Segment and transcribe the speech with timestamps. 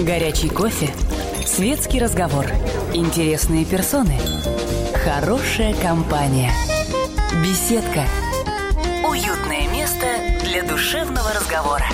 [0.00, 0.92] Горячий кофе.
[1.46, 2.46] Светский разговор.
[2.94, 4.18] Интересные персоны.
[5.04, 6.50] Хорошая компания.
[7.42, 8.04] Беседка.
[9.08, 10.06] Уютное место
[10.44, 11.84] для душевного разговора.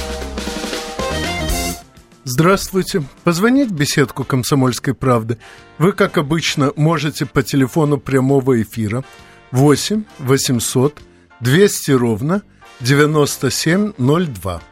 [2.24, 3.02] Здравствуйте.
[3.24, 5.38] Позвонить в беседку «Комсомольской правды»
[5.78, 9.04] вы, как обычно, можете по телефону прямого эфира
[9.50, 11.02] 8 800
[11.40, 12.42] 200 ровно
[12.80, 14.62] 9702.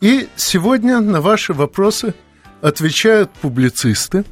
[0.00, 2.14] И сегодня на ваши вопросы
[2.66, 4.24] отвечают публицисты,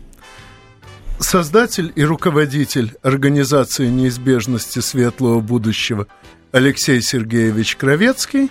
[1.20, 6.08] создатель и руководитель Организации неизбежности светлого будущего
[6.50, 8.50] Алексей Сергеевич Кровецкий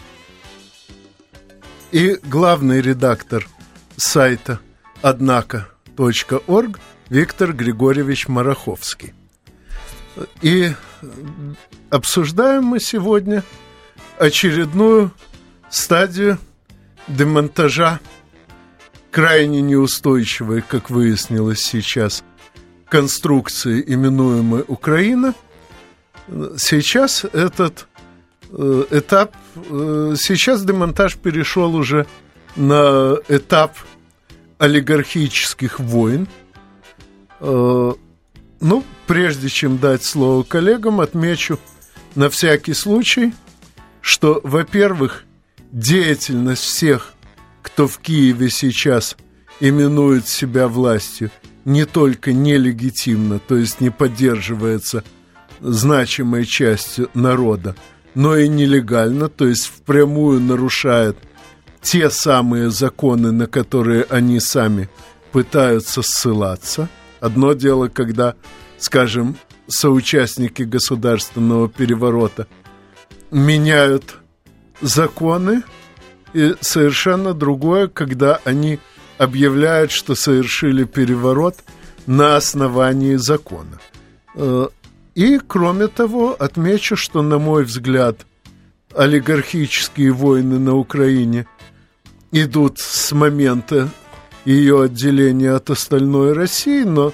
[1.92, 3.46] и главный редактор
[3.98, 4.62] сайта
[5.02, 6.80] однако.орг
[7.10, 9.14] Виктор Григорьевич Мараховский.
[10.42, 10.72] И
[11.90, 13.44] обсуждаем мы сегодня
[14.18, 15.12] очередную
[15.70, 16.38] стадию
[17.10, 18.00] демонтажа
[19.14, 22.24] крайне неустойчивой, как выяснилось сейчас,
[22.90, 25.36] конструкции, именуемой Украина.
[26.58, 27.88] Сейчас этот
[28.50, 32.08] э, этап, э, сейчас демонтаж перешел уже
[32.56, 33.78] на этап
[34.58, 36.28] олигархических войн.
[37.40, 37.94] Э,
[38.62, 41.60] ну, прежде чем дать слово коллегам, отмечу
[42.16, 43.36] на всякий случай,
[44.02, 45.26] что, во-первых,
[45.72, 47.13] деятельность всех,
[47.74, 49.18] кто в Киеве сейчас
[49.60, 51.32] именует себя властью,
[51.66, 55.04] не только нелегитимна, то есть не поддерживается
[55.60, 57.76] значимой частью народа,
[58.14, 61.18] но и нелегально, то есть впрямую нарушает
[61.82, 64.88] те самые законы, на которые они сами
[65.32, 66.90] пытаются ссылаться.
[67.22, 68.36] Одно дело, когда,
[68.78, 69.36] скажем,
[69.68, 72.46] соучастники государственного переворота
[73.32, 74.20] меняют
[74.80, 75.64] законы,
[76.34, 78.80] и совершенно другое, когда они
[79.18, 81.56] объявляют, что совершили переворот
[82.06, 83.80] на основании закона.
[84.36, 84.68] Э,
[85.16, 88.26] и, кроме того, отмечу, что, на мой взгляд,
[88.96, 91.48] олигархические войны на Украине
[92.32, 93.90] идут с момента
[94.46, 97.14] ее отделения от остальной России, но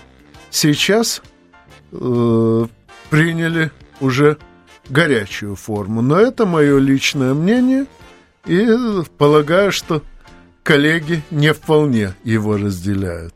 [0.50, 1.22] сейчас
[1.91, 2.66] э,
[3.09, 4.38] приняли уже
[4.90, 6.02] горячую форму.
[6.02, 7.85] Но это мое личное мнение,
[8.45, 8.67] и
[9.17, 10.03] полагаю, что
[10.63, 13.33] коллеги не вполне его разделяют.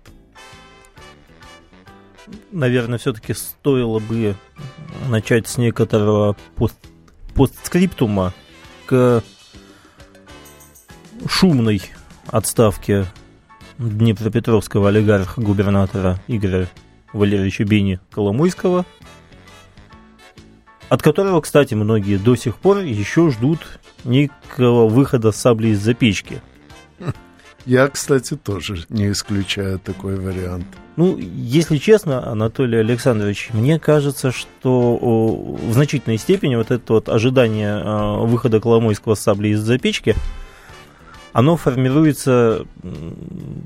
[2.52, 4.36] Наверное, все-таки стоило бы
[5.10, 6.76] начать с некоторого пост
[7.36, 8.34] постскриптума
[8.86, 9.24] к
[11.28, 11.82] шумной
[12.28, 13.06] отставке
[13.80, 16.70] Днепропетровского олигарха-губернатора Игоря
[17.12, 18.86] Валерьевича Бени Коломойского–
[20.94, 26.40] от которого, кстати, многие до сих пор еще ждут некого выхода сабли из-за печки.
[27.66, 30.68] Я, кстати, тоже не исключаю такой вариант.
[30.96, 37.74] Ну, если честно, Анатолий Александрович, мне кажется, что в значительной степени вот это вот ожидание
[37.74, 40.16] а, выхода Коломойского сабли из-за печки–
[41.34, 42.66] оно формируется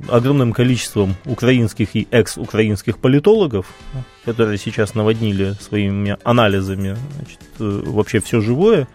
[0.07, 3.67] огромным количеством украинских и экс-украинских политологов,
[4.23, 8.88] которые сейчас наводнили своими анализами значит, э, вообще все живое.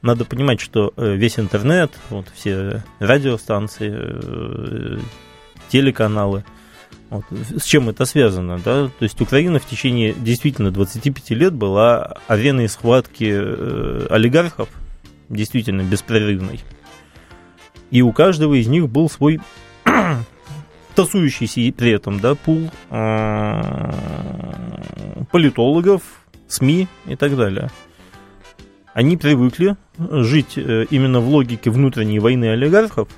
[0.00, 4.98] Надо понимать, что э, весь интернет, вот все радиостанции, э,
[5.68, 6.44] телеканалы,
[7.10, 8.86] вот, с чем это связано, да?
[8.98, 14.70] То есть Украина в течение действительно 25 лет была ареной схватки олигархов,
[15.28, 16.60] действительно беспрерывной.
[17.90, 19.40] И у каждого из них был свой
[20.94, 23.94] тасующийся при этом, да, пул а,
[25.30, 26.02] политологов,
[26.48, 27.70] СМИ и так далее.
[28.92, 33.08] Они привыкли жить э, именно в логике внутренней войны олигархов,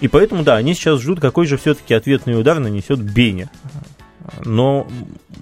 [0.00, 3.50] и поэтому, да, они сейчас ждут, какой же все-таки ответный удар нанесет Беня.
[4.44, 4.86] Но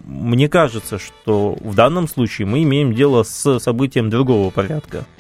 [0.07, 5.05] мне кажется, что в данном случае мы имеем дело с событием другого порядка–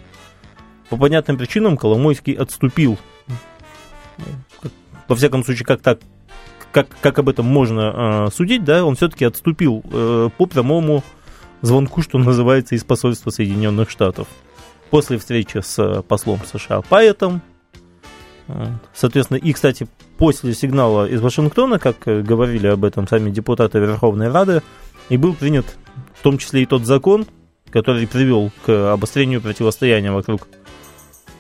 [0.91, 2.99] по понятным причинам Коломойский отступил.
[5.09, 6.01] Во всяком случае, как так,
[6.73, 11.05] как, как об этом можно э, судить, да, он все-таки отступил э, по прямому
[11.63, 14.27] звонку, что называется, из посольства Соединенных Штатов.
[14.91, 17.43] После встречи с послом США Пайетом,
[18.95, 24.63] Соответственно, и, кстати, после сигнала из Вашингтона, как говорили об этом сами депутаты Верховной Рады,
[25.09, 25.67] и был принят
[26.15, 27.27] в том числе и тот закон,
[27.71, 30.49] который привел к обострению противостояния вокруг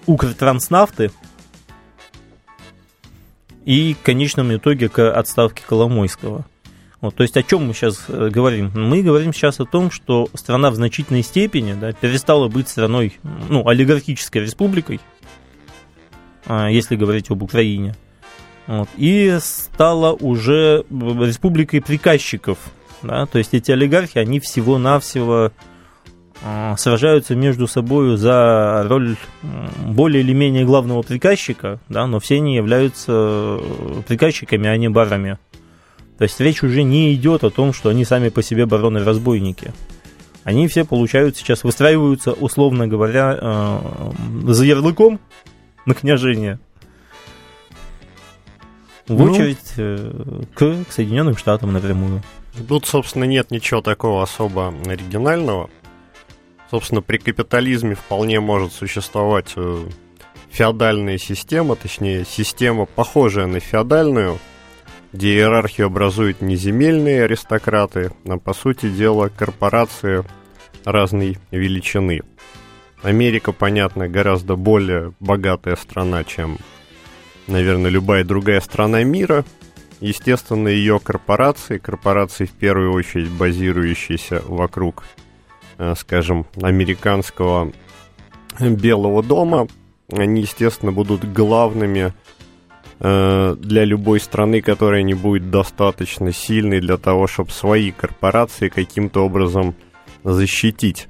[0.06, 1.10] Укртранснафты
[3.64, 6.46] и в конечном итоге к отставке Коломойского.
[7.00, 8.72] Вот, то есть о чем мы сейчас э, говорим?
[8.74, 13.18] Мы говорим сейчас о том, что страна в значительной степени да, перестала быть страной,
[13.48, 15.00] ну, олигархической республикой,
[16.46, 17.94] а, если говорить об Украине,
[18.66, 22.58] вот, и стала уже республикой приказчиков.
[23.02, 23.26] Да?
[23.26, 25.50] То есть эти олигархи, они всего-навсего э,
[26.76, 29.16] сражаются между собой за роль
[29.86, 33.58] более или менее главного приказчика, да, но все они являются
[34.06, 35.38] приказчиками, а не барами.
[36.18, 39.72] То есть речь уже не идет о том, что они сами по себе бароны-разбойники.
[40.44, 43.78] Они все получают сейчас, выстраиваются, условно говоря, э,
[44.44, 45.18] за ярлыком
[45.86, 46.60] на княжение
[49.08, 52.22] в ну, очередь э, к, к Соединенным Штатам напрямую.
[52.68, 55.68] Тут, собственно, нет ничего такого особо оригинального.
[56.70, 59.86] Собственно, при капитализме вполне может существовать э,
[60.50, 64.38] феодальная система, точнее, система, похожая на феодальную,
[65.12, 70.24] где иерархию образуют не земельные аристократы, а, по сути дела, корпорации
[70.84, 72.22] разной величины.
[73.02, 76.58] Америка, понятно, гораздо более богатая страна, чем
[77.46, 79.44] наверное, любая другая страна мира.
[80.00, 85.04] Естественно, ее корпорации, корпорации в первую очередь базирующиеся вокруг,
[85.96, 87.72] скажем, американского
[88.60, 89.68] Белого дома,
[90.12, 92.12] они, естественно, будут главными
[93.00, 99.24] э, для любой страны, которая не будет достаточно сильной для того, чтобы свои корпорации каким-то
[99.24, 99.74] образом
[100.24, 101.08] защитить.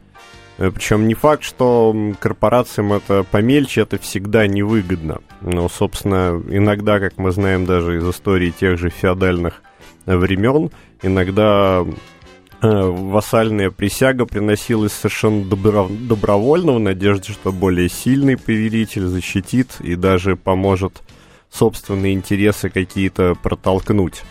[0.58, 5.20] Э, Причем не факт, что корпорациям это помельче, это всегда невыгодно.
[5.42, 9.62] Но, собственно, иногда, как мы знаем даже из истории тех же феодальных
[10.06, 10.70] времен,
[11.02, 11.92] иногда э,
[12.62, 20.36] вассальная присяга приносилась совершенно добро добровольно в надежде, что более сильный повелитель защитит и даже
[20.36, 21.02] поможет
[21.50, 24.22] собственные интересы какие-то протолкнуть.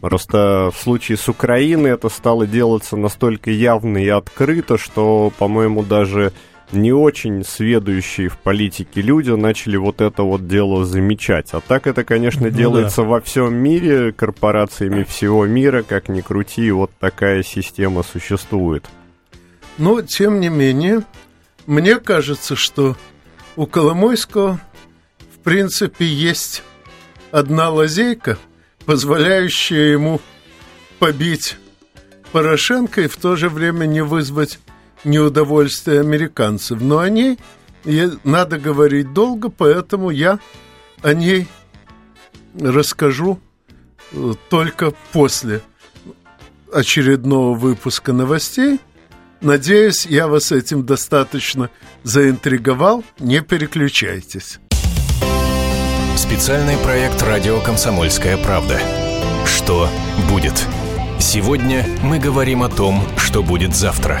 [0.00, 6.32] Просто в случае с Украиной это стало делаться настолько явно и открыто, что, по-моему, даже
[6.72, 11.48] не очень сведущие в политике люди начали вот это вот дело замечать.
[11.52, 13.08] А так это, конечно, ну, делается да.
[13.08, 18.86] во всем мире, корпорациями всего мира, как ни крути, вот такая система существует.
[19.78, 21.02] Но, тем не менее,
[21.66, 22.96] мне кажется, что
[23.56, 24.60] у Коломойского,
[25.34, 26.62] в принципе, есть
[27.30, 28.38] одна лазейка–
[28.88, 30.18] позволяющая ему
[30.98, 31.58] побить
[32.32, 34.60] Порошенко и в то же время не вызвать
[35.04, 36.80] неудовольствие американцев.
[36.80, 37.38] Но о ней
[38.24, 40.38] надо говорить долго, поэтому я
[41.02, 41.46] о ней
[42.58, 43.38] расскажу
[44.12, 45.62] э, только после
[46.72, 48.80] очередного выпуска новостей.
[49.40, 51.70] Надеюсь, я вас этим достаточно
[52.02, 53.04] заинтриговал.
[53.20, 54.58] Не переключайтесь.
[56.16, 58.80] Специальный проект «Радио Комсомольская правда».
[59.46, 59.88] Что
[60.28, 60.66] будет?
[61.20, 64.20] Сегодня мы говорим о том, что будет завтра.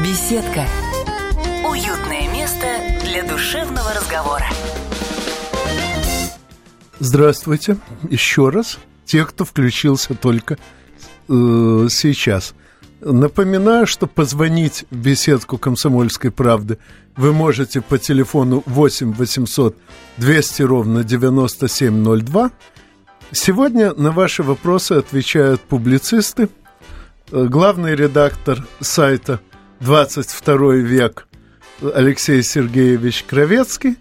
[0.00, 0.66] беседка,
[1.68, 2.66] уютное место
[3.04, 4.46] для душевного разговора.
[6.98, 7.76] Здравствуйте
[8.08, 10.56] еще раз, те, кто включился только
[11.28, 12.54] э, сейчас.
[13.02, 16.78] Напоминаю, что позвонить в беседку «Комсомольской правды»
[17.14, 19.76] вы можете по телефону 8 800
[20.16, 22.50] 200 ровно 9702.
[23.32, 26.48] Сегодня на ваши вопросы отвечают публицисты,
[27.30, 29.40] э, главный редактор сайта
[29.82, 31.26] «22 век»
[31.82, 33.96] Алексей Сергеевич Кровецкий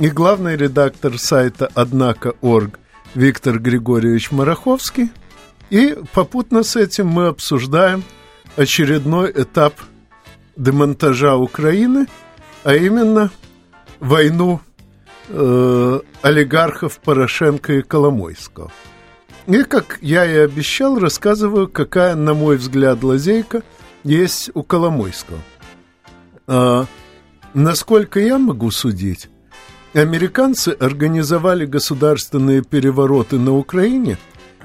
[0.00, 2.80] и главный редактор сайта «Однако.орг»
[3.14, 5.12] Виктор Григорьевич Мараховский.
[5.70, 8.02] И попутно с этим мы обсуждаем
[8.56, 9.74] очередной этап
[10.56, 12.08] демонтажа Украины,
[12.64, 13.30] а именно
[14.00, 14.60] войну
[15.28, 18.72] э, олигархов Порошенко и Коломойского.
[19.46, 23.62] И, как я и обещал, рассказываю, какая, на мой взгляд, лазейка
[24.04, 25.38] есть у Коломойского.
[26.46, 26.86] А,
[27.54, 29.28] насколько я могу судить,
[29.94, 34.18] американцы организовали государственные перевороты на Украине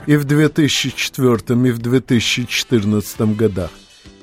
[0.06, 1.36] и в 2004
[1.68, 3.72] и в 2014 годах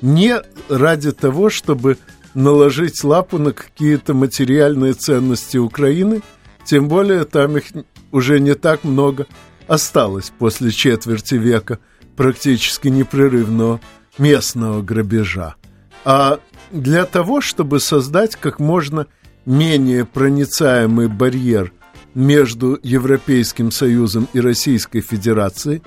[0.01, 1.97] не ради того, чтобы
[2.33, 6.21] наложить лапу на какие-то материальные ценности Украины,
[6.65, 7.65] тем более там их
[8.11, 9.27] уже не так много
[9.67, 11.79] осталось после четверти века
[12.15, 13.79] практически непрерывного
[14.17, 15.55] местного грабежа,
[16.03, 16.39] а
[16.71, 19.07] для того, чтобы создать как можно
[19.45, 21.71] менее проницаемый барьер
[22.13, 25.83] между Европейским Союзом и Российской Федерацией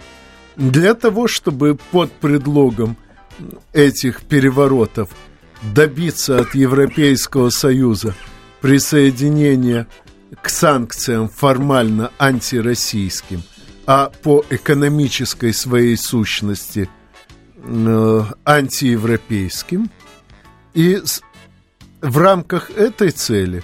[0.56, 2.97] для того, чтобы под предлогом
[3.73, 5.11] этих переворотов
[5.75, 8.14] добиться от Европейского Союза
[8.61, 9.87] присоединения
[10.42, 13.42] к санкциям формально антироссийским,
[13.87, 16.88] а по экономической своей сущности
[17.62, 19.90] э, антиевропейским.
[20.74, 21.00] И
[22.00, 23.62] в рамках этой цели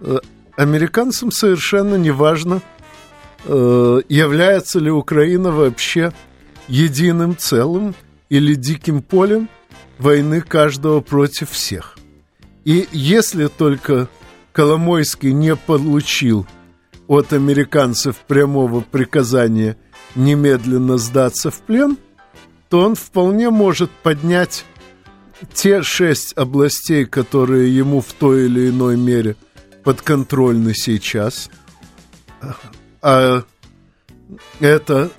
[0.00, 0.18] э,
[0.56, 2.62] американцам совершенно не важно,
[3.44, 6.12] э, является ли Украина вообще
[6.68, 7.94] единым целым
[8.28, 9.48] или диким полем
[9.98, 11.98] войны каждого против всех.
[12.64, 14.08] И если только
[14.52, 16.46] Коломойский не получил
[17.06, 19.76] от американцев прямого приказания
[20.14, 21.96] немедленно сдаться в плен,
[22.70, 24.64] то он вполне может поднять
[25.52, 29.36] те шесть областей, которые ему в той или иной мере–
[29.84, 31.50] подконтрольны сейчас.
[33.02, 33.42] А
[34.60, 35.10] это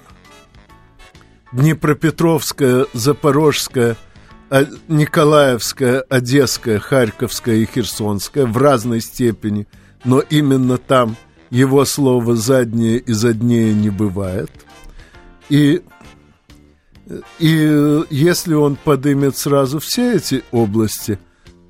[1.52, 3.98] Днепропетровская, Запорожская,
[4.50, 9.68] а, Николаевская, Одесская, Харьковская и Херсонская в разной степени,
[10.06, 11.18] но именно там
[11.50, 14.52] его слово заднее и заднее не бывает.
[15.50, 15.82] И,
[17.40, 21.20] и если он подымет сразу все эти области,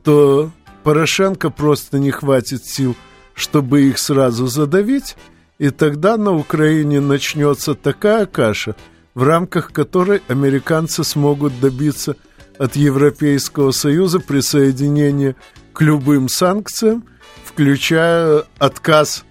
[0.04, 0.52] то
[0.84, 2.96] Порошенко просто не хватит сил,
[3.34, 5.16] чтобы их сразу задавить,
[5.60, 8.76] и тогда на Украине начнется такая каша,
[9.14, 12.16] в рамках которой американцы смогут добиться
[12.58, 15.36] от Европейского Союза присоединения
[15.74, 17.04] к любым санкциям,
[17.44, 19.24] включая отказ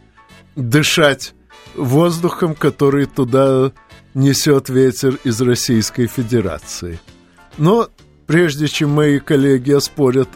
[0.56, 1.34] дышать
[1.74, 3.72] воздухом, который туда
[4.14, 6.98] несет ветер из Российской Федерации.
[7.58, 7.88] Но
[8.26, 10.28] прежде чем мои коллеги оспорят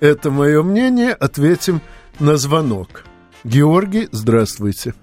[0.00, 1.80] это мое мнение, ответим
[2.18, 3.04] на звонок.
[3.44, 4.94] Георгий, здравствуйте.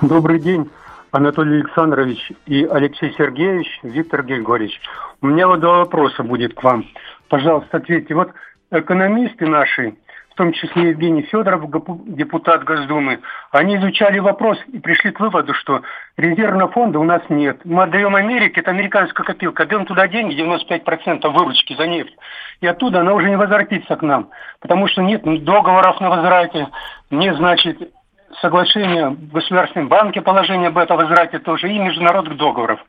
[0.00, 0.70] Добрый день,
[1.10, 4.80] Анатолий Александрович и Алексей Сергеевич, Виктор Григорьевич.
[5.20, 6.84] У меня вот два вопроса будет к вам.
[7.28, 8.14] Пожалуйста, ответьте.
[8.14, 8.30] Вот
[8.70, 9.94] экономисты наши
[10.32, 11.62] в том числе Евгений Федоров,
[12.06, 13.20] депутат Госдумы,
[13.50, 15.82] они изучали вопрос и пришли к выводу, что
[16.16, 17.60] резервного фонда у нас нет.
[17.64, 22.16] Мы отдаем Америке, это американская копилка, отдаем туда деньги, 95% выручки за нефть,
[22.62, 26.68] и оттуда она уже не возвратится к нам, потому что нет договоров на возврате,
[27.10, 27.92] нет, значит,
[28.40, 32.80] соглашения в Государственном банке положение об этом возврате тоже, и международных договоров.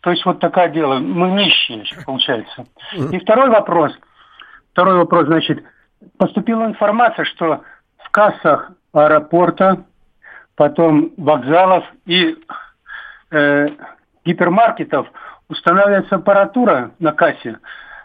[0.00, 0.98] То есть вот такое дело.
[0.98, 2.66] Мы нищие, получается.
[3.12, 3.92] И второй вопрос.
[4.72, 5.62] Второй вопрос, значит,
[6.22, 7.64] поступила информация, что
[7.98, 9.84] в кассах аэропорта,
[10.54, 12.36] потом вокзалов и
[13.32, 13.66] э,
[14.24, 15.08] гипермаркетов
[15.48, 17.58] устанавливается аппаратура на кассе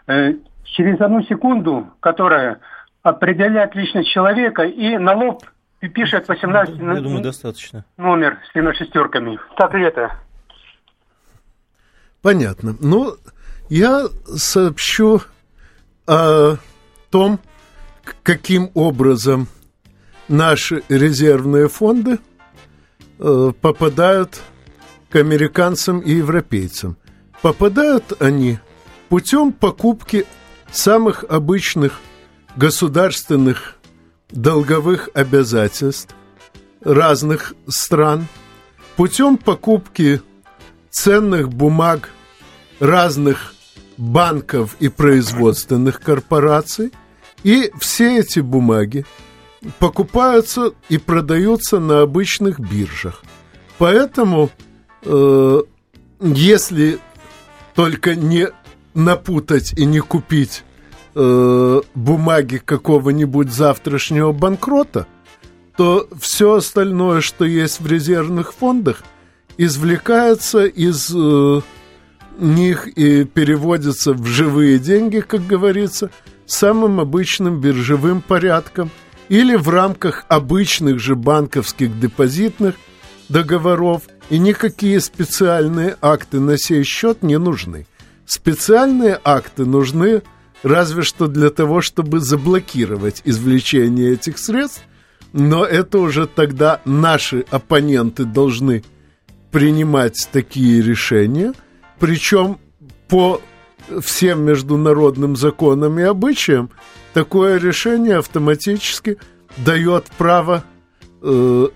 [0.08, 0.32] э,
[0.64, 2.58] через одну секунду, которая
[3.04, 5.44] определяет личность человека и на лоб
[5.78, 7.84] пишет 18 Я думаю, достаточно.
[7.96, 9.38] номер с тремя шестерками.
[9.56, 10.10] Так ли это?
[12.20, 12.74] Понятно.
[12.80, 13.12] Ну,
[13.68, 15.20] я сообщу
[16.08, 16.56] о
[17.10, 17.38] том,
[18.22, 19.48] каким образом
[20.28, 22.18] наши резервные фонды
[23.18, 24.40] э, попадают
[25.10, 26.96] к американцам и европейцам.
[27.40, 28.58] Попадают они
[29.08, 30.26] путем покупки
[30.70, 32.00] самых обычных
[32.56, 33.76] государственных
[34.30, 36.14] долговых обязательств
[36.82, 38.26] разных стран,
[38.96, 40.20] путем покупки
[40.90, 42.10] ценных бумаг
[42.80, 43.54] разных
[43.96, 46.92] банков и производственных корпораций–
[47.42, 49.04] и все эти бумаги
[49.78, 53.22] покупаются и продаются на обычных биржах.
[53.78, 54.50] Поэтому,
[55.02, 55.62] э,
[56.20, 56.98] если
[57.74, 58.48] только не
[58.94, 60.64] напутать и не купить
[61.14, 65.06] э, бумаги какого-нибудь завтрашнего банкрота,
[65.76, 69.04] то все остальное, что есть в резервных фондах,
[69.56, 71.60] извлекается из э,
[72.38, 76.10] них и переводится в живые деньги, как говорится,
[76.48, 78.90] самым обычным биржевым порядком
[79.28, 82.74] или в рамках обычных же банковских депозитных
[83.28, 87.86] договоров, и никакие специальные акты на сей счет не нужны.
[88.26, 90.22] Специальные акты нужны
[90.62, 94.82] разве что для того, чтобы заблокировать извлечение этих средств,
[95.32, 98.82] но это уже тогда наши оппоненты должны
[99.50, 101.52] принимать такие решения,
[101.98, 102.58] причем
[103.08, 103.40] по
[104.00, 106.70] всем международным законам и обычаям,
[107.14, 109.18] такое решение автоматически
[109.56, 110.64] дает право
[111.22, 111.68] э,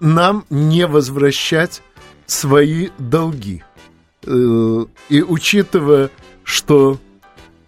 [0.00, 1.82] нам не возвращать
[2.26, 3.62] свои долги.
[4.26, 6.10] Э, и учитывая,
[6.44, 6.98] что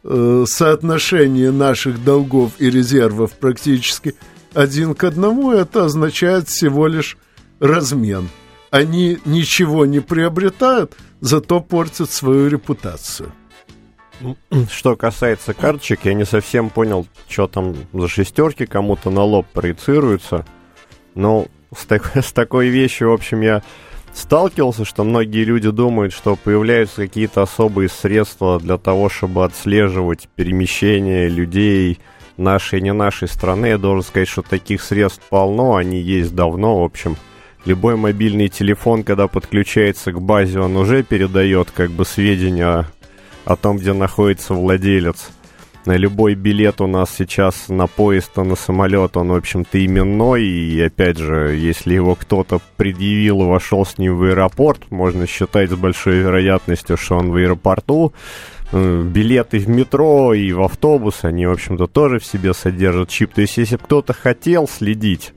[0.02, 4.14] э, соотношение наших долгов и резервов практически
[4.52, 7.16] один к одному, это означает всего лишь
[7.61, 8.28] размен.
[8.70, 13.32] Они ничего не приобретают, зато портят свою репутацию.
[14.71, 20.47] Что касается карточек, я не совсем понял, что там за шестерки кому-то на лоб проецируются.
[21.14, 23.62] Но с, так, с такой вещью, в общем, я
[24.12, 31.28] сталкивался, что многие люди думают, что появляются какие-то особые средства для того, чтобы отслеживать перемещение
[31.28, 31.99] людей
[32.37, 33.66] нашей и не нашей страны.
[33.66, 37.16] Я должен сказать, что таких средств полно, они есть давно, в общем.
[37.64, 42.87] Любой мобильный телефон, когда подключается к базе, он уже передает как бы сведения
[43.56, 45.30] том, где находится владелец.
[45.86, 50.42] Любой билет у нас сейчас на поезд, а на самолет, он, в общем-то, именной.
[50.46, 55.70] И, опять же, если его кто-то предъявил и вошел с ним в аэропорт, можно считать
[55.70, 58.14] с большой вероятностью, что он в аэропорту.
[58.72, 63.34] Э, билеты в метро и в автобус, они, в общем-то, тоже в себе содержат чип.
[63.34, 65.33] То есть, если кто-то хотел следить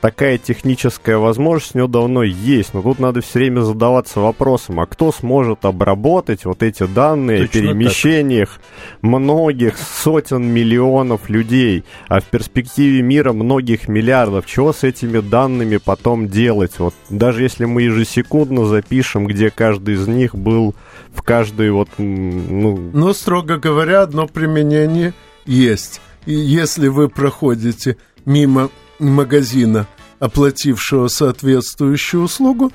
[0.00, 4.86] такая техническая возможность у него давно есть, но тут надо все время задаваться вопросом, а
[4.86, 9.02] кто сможет обработать вот эти данные Точно о перемещениях так.
[9.02, 16.28] многих сотен миллионов людей, а в перспективе мира многих миллиардов, чего с этими данными потом
[16.28, 16.78] делать?
[16.78, 20.74] Вот даже если мы ежесекундно запишем, где каждый из них был
[21.14, 22.90] в каждой вот, ну...
[22.92, 25.14] Но, строго говоря, одно применение
[25.46, 26.00] есть.
[26.26, 29.86] И если вы проходите мимо магазина,
[30.18, 32.72] оплатившего соответствующую услугу,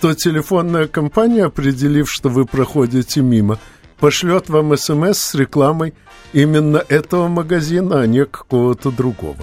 [0.00, 3.58] то телефонная компания, определив, что вы проходите мимо,
[4.00, 5.94] пошлет вам смс с рекламой
[6.32, 9.36] именно этого магазина, а не какого-то другого.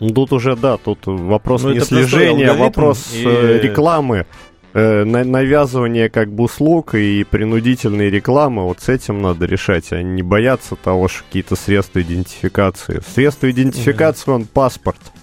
[0.00, 3.24] Ну, тут уже, да, тут вопрос ну, не слежения, а вопрос и...
[3.26, 4.26] Э, рекламы,
[4.72, 10.22] э, навязывание как бы услуг и принудительной рекламы, вот с этим надо решать, а не
[10.22, 13.02] бояться того, что какие-то средства идентификации.
[13.12, 15.00] Средства идентификации, он паспорт–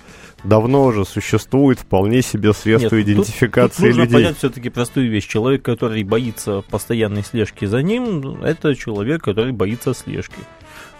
[0.45, 4.13] давно уже существует вполне себе средство Нет, идентификации тут, тут нужно людей.
[4.13, 5.27] понять все-таки простую вещь.
[5.27, 10.39] Человек, который боится постоянной слежки за ним, это человек, который боится слежки.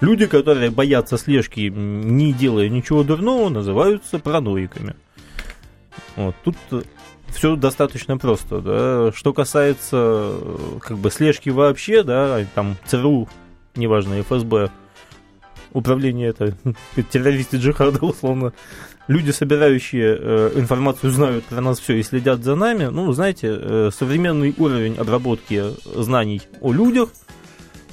[0.02, 4.96] Люди, которые боятся слежки, не делая ничего дурного, называются параноиками.
[6.16, 6.58] Вот, тут
[7.30, 9.12] все достаточно просто, да.
[9.14, 10.34] Что касается
[10.82, 13.30] как бы слежки вообще, да, там ЦРУ,
[13.76, 14.70] неважно, ФСБ,
[15.74, 16.56] управление это
[17.12, 18.54] террористы джихада, условно,
[19.08, 22.86] люди, собирающие э, информацию, знают про нас все и следят за нами.
[22.86, 25.64] Ну, знаете, э, современный уровень обработки
[25.96, 27.10] знаний о людях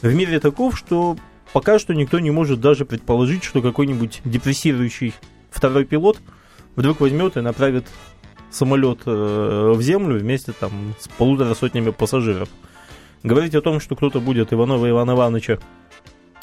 [0.00, 1.16] в мире таков, что
[1.52, 5.14] пока что никто не может даже предположить, что какой-нибудь депрессирующий
[5.50, 6.18] второй пилот
[6.76, 7.86] вдруг возьмет и направит
[8.50, 12.48] самолет э, в землю вместе там с полутора сотнями пассажиров.
[13.22, 15.58] Говорить о том, что кто-то будет Иванова Ивана Ивановича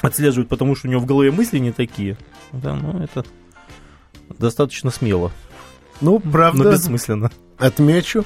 [0.02, 2.18] отслеживать, потому что у него в голове мысли не такие,
[2.54, 3.26] да, ну это
[4.38, 5.32] достаточно смело.
[6.02, 7.32] Ну, правда, но бессмысленно.
[7.58, 8.26] Отмечу,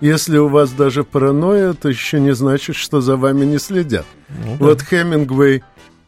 [0.00, 4.04] если у вас даже паранойя, это еще не значит, что за вами не следят.
[4.28, 4.64] Ну, да.
[4.66, 5.62] Вот Хемингвей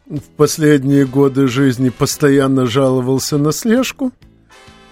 [0.05, 4.11] в последние годы жизни постоянно жаловался на слежку,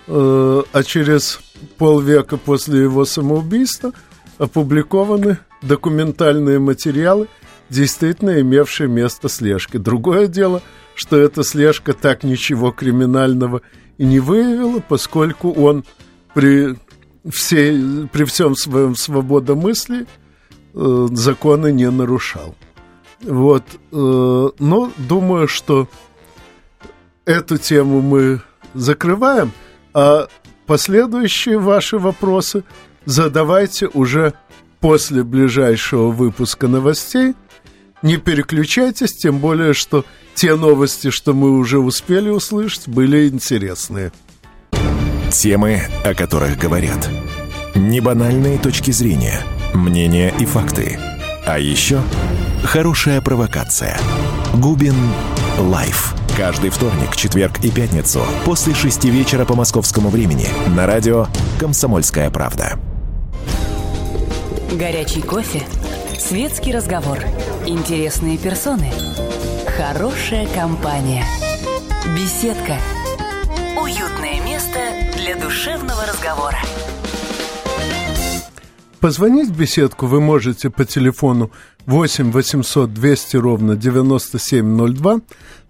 [0.08, 1.40] э, а через
[1.78, 3.94] полвека после его самоубийства
[4.38, 7.28] опубликованы документальные материалы,
[7.70, 9.78] действительно имевшие место слежки.
[9.78, 10.62] Другое дело,
[10.96, 13.62] что эта слежка так ничего криминального
[13.98, 15.84] и не выявила, поскольку он
[16.34, 16.76] при,
[17.30, 20.06] всей, при всем своем свободомыслии
[20.74, 22.56] э, законы не нарушал.
[23.22, 25.88] Вот, э, но думаю, что
[27.26, 28.42] эту тему мы
[28.74, 29.52] закрываем,
[29.94, 30.28] а
[30.66, 32.64] последующие ваши вопросы
[33.06, 34.34] задавайте уже
[34.80, 37.34] после ближайшего выпуска новостей.
[38.02, 44.12] Не переключайтесь, тем более, что те новости, что мы уже успели услышать, были интересные.
[45.32, 47.10] Темы, о которых говорят.
[47.74, 49.42] Небанальные точки зрения,
[49.74, 51.00] мнения и факты.
[51.46, 52.02] А еще
[52.64, 53.98] хорошая провокация.
[54.56, 54.96] Губин
[55.58, 56.14] Live.
[56.38, 61.28] Каждый вторник, четверг и пятницу после шести вечера по московскому времени на радио
[61.60, 62.78] «Комсомольская правда».
[64.74, 65.64] Горячий кофе,
[66.20, 67.20] светский разговор,
[67.66, 68.92] интересные персоны–
[69.78, 71.26] Хорошая компания.
[72.16, 72.78] Беседка.
[73.78, 74.80] Уютное место
[75.18, 76.58] для душевного разговора.
[79.02, 81.52] Позвонить в беседку вы можете по телефону
[81.88, 85.20] 8 800 200 ровно 9702.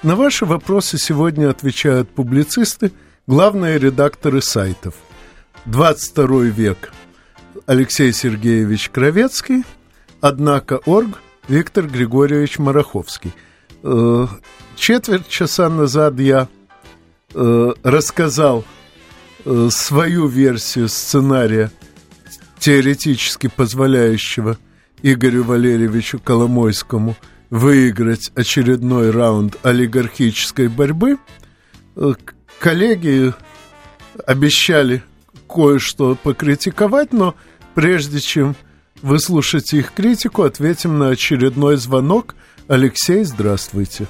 [0.03, 2.91] На ваши вопросы сегодня отвечают публицисты,
[3.25, 4.93] главные редакторы сайтов.
[5.65, 6.93] 22 век
[7.65, 9.63] Алексей Сергеевич Кровецкий,
[10.21, 13.33] однако орг Виктор Григорьевич Мараховский–
[14.75, 16.47] Четверть часа назад я
[17.33, 18.65] э, рассказал
[19.45, 21.71] э, свою версию сценария
[22.59, 24.57] теоретически позволяющего
[25.03, 27.15] Игорю Валерьевичу Коломойскому
[27.49, 31.17] выиграть очередной раунд олигархической борьбы,
[31.95, 32.13] э,
[32.59, 33.33] коллеги
[34.25, 35.03] обещали
[35.47, 37.35] кое-что покритиковать, но
[37.75, 38.55] прежде чем
[39.01, 42.35] выслушать их критику, ответим на очередной звонок.
[42.67, 44.05] Алексей, здравствуйте.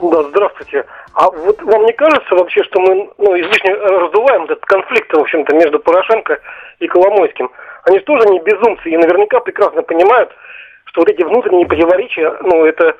[0.00, 0.84] Да, здравствуйте.
[1.14, 5.56] А вот вам не кажется вообще, что мы ну, излишне раздуваем этот конфликт, в общем-то,
[5.56, 6.38] между Порошенко
[6.78, 7.50] и Коломойским?
[7.86, 10.30] Они тоже не безумцы и наверняка прекрасно понимают,
[10.84, 12.94] что вот эти внутренние противоречия, ну, это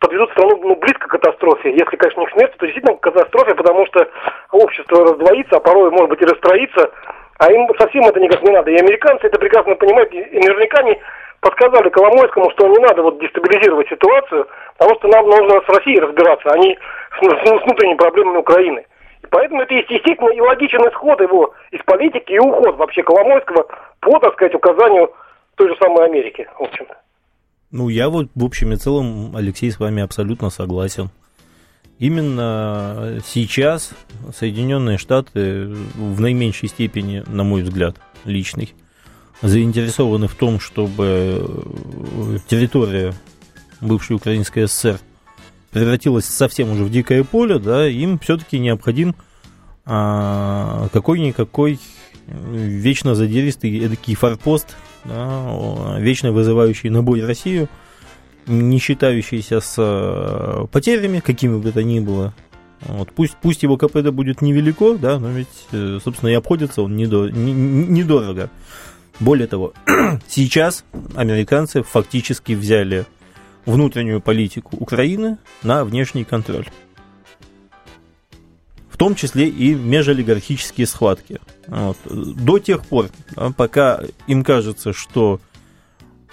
[0.00, 1.70] подведут страну ну, близко к катастрофе.
[1.70, 4.06] Если, конечно, не к смерти, то действительно к катастрофе, потому что
[4.50, 6.90] общество раздвоится, а порой, может быть, и расстроится,
[7.38, 8.70] а им совсем это никак не надо.
[8.70, 11.00] И американцы это прекрасно понимают, и наверняка они
[11.42, 14.46] подсказали Коломойскому, что не надо вот дестабилизировать ситуацию,
[14.78, 18.86] потому что нам нужно с Россией разбираться, а не с, с внутренними проблемами Украины.
[19.22, 23.66] И поэтому это естественно и логичен исход его из политики и уход вообще Коломойского
[24.00, 25.12] по, так сказать, указанию
[25.56, 26.96] той же самой Америки, в общем-то.
[27.72, 31.10] Ну, я вот в общем и целом, Алексей, с вами абсолютно согласен.
[31.98, 33.94] Именно сейчас
[34.32, 38.74] Соединенные Штаты в наименьшей степени, на мой взгляд, личный,
[39.42, 43.12] заинтересованы в том, чтобы территория
[43.80, 44.98] бывшей Украинской ССР
[45.72, 49.14] превратилась совсем уже в дикое поле, да, им все-таки необходим
[49.84, 51.80] а, какой-никакой
[52.26, 57.68] вечно задиристый эдакий форпост, да, вечно вызывающий на бой Россию,
[58.46, 62.34] не считающийся с э, потерями, какими бы это ни было.
[62.80, 66.96] Вот, пусть, пусть его КПД будет невелико, да, но ведь, э, собственно, и обходится он
[66.96, 67.32] недорого.
[67.36, 68.50] Не, недорого.
[69.20, 69.72] Более того,
[70.28, 73.06] сейчас американцы фактически взяли
[73.66, 76.66] внутреннюю политику Украины на внешний контроль.
[78.88, 81.40] В том числе и межолигархические схватки.
[81.66, 81.96] Вот.
[82.04, 83.08] До тех пор,
[83.56, 85.40] пока им кажется, что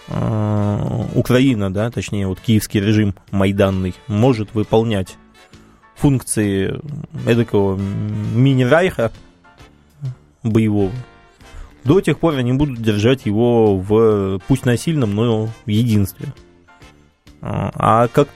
[0.08, 5.18] э, Украина, да, точнее, вот киевский режим майданный, может выполнять
[5.96, 6.80] функции
[7.26, 9.12] эдакого мини-райха
[10.44, 10.92] боевого,
[11.84, 16.28] до тех пор они будут держать его в, пусть насильном, но в единстве.
[17.42, 18.28] А, а как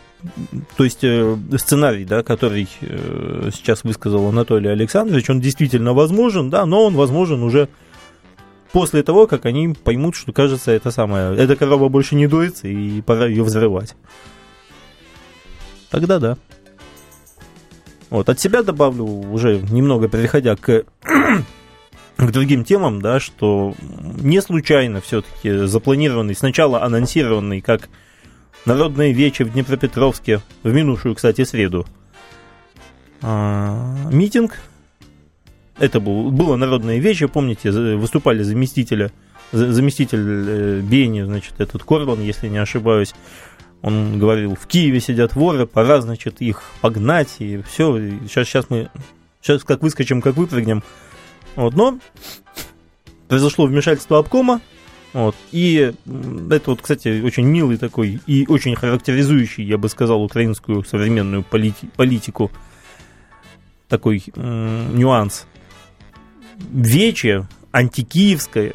[0.78, 6.66] то есть э, сценарий, да, который э, сейчас высказал Анатолий Александрович, он действительно возможен, да,
[6.66, 7.68] но он возможен уже
[8.72, 13.02] после того, как они поймут, что, кажется, это самое, эта корова больше не дуется, и
[13.02, 13.96] пора ее взрывать.
[15.90, 16.38] Тогда да.
[18.10, 20.86] Вот, от себя добавлю, уже немного переходя к,
[22.18, 23.76] к другим темам, да, что
[24.22, 27.90] не случайно все-таки запланированный, сначала анонсированный как
[28.66, 31.86] Народное вече в Днепропетровске в минувшую, кстати, среду.
[33.22, 34.58] А, митинг.
[35.78, 39.12] Это был, было народное вече, помните, выступали заместителя,
[39.52, 43.14] заместитель э, Бени, значит, этот Корбан, если не ошибаюсь.
[43.82, 47.98] Он говорил, в Киеве сидят воры, пора, значит, их погнать, и все.
[48.28, 48.92] сейчас, сейчас мы,
[49.42, 50.84] сейчас как выскочим, как выпрыгнем.
[51.56, 52.00] Вот, но
[53.28, 54.62] произошло вмешательство обкома,
[55.14, 55.36] вот.
[55.52, 55.94] И
[56.50, 61.90] это вот, кстати, очень милый такой и очень характеризующий, я бы сказал, украинскую современную полити-
[61.96, 62.52] политику
[63.88, 65.46] такой м- нюанс.
[66.72, 68.74] Вече антикиевское,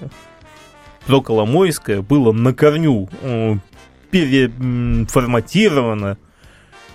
[1.07, 3.57] проколомойское было на корню э,
[4.11, 6.19] переформатировано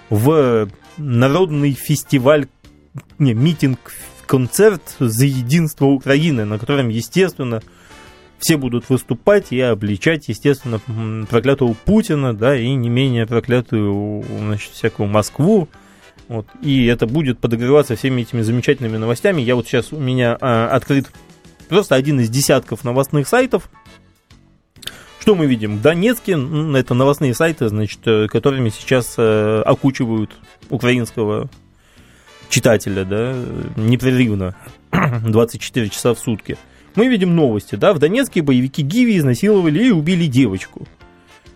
[0.10, 2.48] в народный фестиваль,
[3.18, 3.94] не, митинг,
[4.34, 7.62] концерт за единство Украины, на котором, естественно,
[8.40, 10.82] все будут выступать и обличать, естественно,
[11.30, 15.70] проклятого Путина, да, и не менее проклятую, значит, всякую Москву.
[16.30, 19.40] Вот, и это будет подогреваться всеми этими замечательными новостями.
[19.44, 21.12] Я вот сейчас у меня а, открыт
[21.70, 23.70] просто один из десятков новостных сайтов.
[25.20, 25.78] Что мы видим?
[25.78, 26.32] В Донецке
[26.76, 30.32] это новостные сайты, значит, э, которыми сейчас э, окучивают
[30.72, 31.52] украинского
[32.54, 33.34] читателя, да,
[33.76, 34.56] непрерывно,
[34.92, 36.58] 24 часа в сутки
[36.96, 40.88] мы видим новости, да, в Донецке боевики Гиви изнасиловали и убили девочку.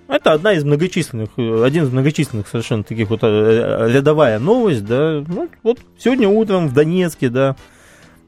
[0.08, 5.24] Это одна из многочисленных, э, один из многочисленных совершенно таких вот э, рядовая новость, да.
[5.28, 7.56] Ну, вот сегодня утром в Донецке, да,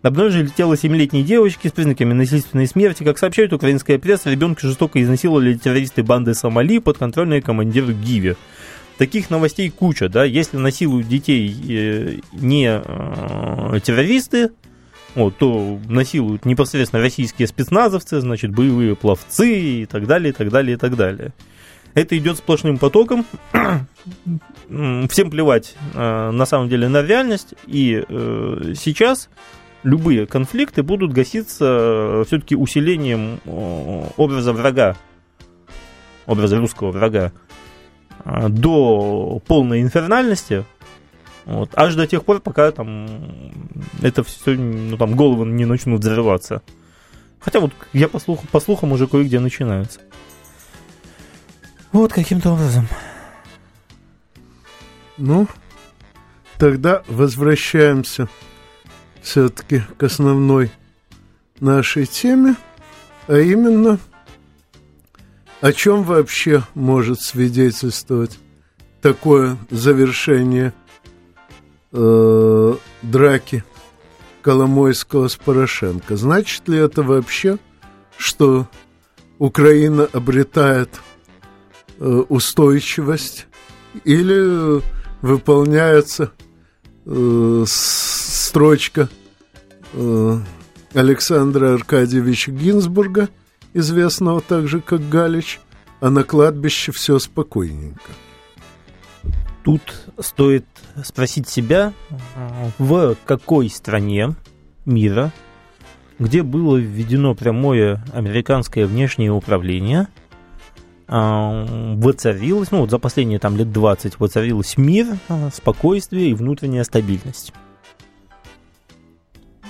[0.01, 3.03] обнаружили тело 7-летней девочки с признаками насильственной смерти.
[3.03, 8.35] Как сообщает украинская пресса, ребенка жестоко изнасиловали террористы банды Сомали, подконтрольные командиру Гиви.
[8.99, 10.25] Таких новостей куча, да.
[10.25, 12.81] Если насилуют детей э, не
[13.79, 14.51] террористы,
[15.15, 20.75] вот, то насилуют непосредственно российские спецназовцы, значит, боевые пловцы и так далее, и так далее,
[20.75, 21.31] и так далее.
[21.93, 23.25] Это идет сплошным потоком.
[24.67, 27.53] Всем плевать, э, на самом деле, на реальность.
[27.67, 29.29] И э, сейчас
[29.83, 33.39] любые конфликты будут гаситься все-таки усилением
[34.17, 34.97] образа врага,
[36.25, 37.31] образа русского врага
[38.25, 40.65] до полной инфернальности,
[41.45, 43.07] вот, аж до тех пор, пока там
[44.01, 46.61] это все, ну там головы не начнут взрываться.
[47.39, 50.01] Хотя вот я по, слуху, по слухам уже кое-где начинаются.
[51.91, 52.87] Вот каким-то образом.
[55.17, 55.47] Ну,
[56.57, 58.29] тогда возвращаемся
[59.21, 60.71] все-таки к основной
[61.59, 62.55] нашей теме,
[63.27, 63.99] а именно,
[65.61, 68.39] о чем вообще может свидетельствовать
[69.01, 70.73] такое завершение
[71.91, 73.63] э, драки
[74.41, 76.15] Коломойского с Порошенко.
[76.15, 77.57] Значит ли это вообще,
[78.17, 78.67] что
[79.37, 81.01] Украина обретает
[81.99, 83.47] э, устойчивость
[84.03, 84.81] или
[85.21, 86.31] выполняется
[87.05, 89.09] э, строчка
[89.93, 90.37] э,
[90.93, 93.29] Александра Аркадьевича Гинзбурга,
[93.73, 95.59] известного также как Галич,
[95.99, 98.11] а на кладбище все спокойненько.
[99.63, 99.81] Тут
[100.19, 100.65] стоит
[101.03, 101.93] спросить себя,
[102.77, 104.35] в какой стране
[104.85, 105.31] мира,
[106.17, 110.07] где было введено прямое американское внешнее управление,
[111.07, 115.07] а, воцарилось, ну вот за последние там лет 20 воцарилось мир,
[115.51, 117.53] спокойствие и внутренняя стабильность.